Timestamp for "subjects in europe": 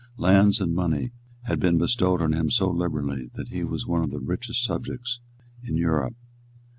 4.65-6.15